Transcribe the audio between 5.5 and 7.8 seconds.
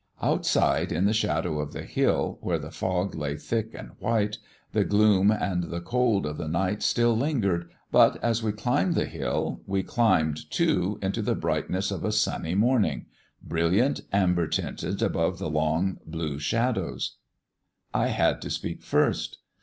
the cold of the night still lingered,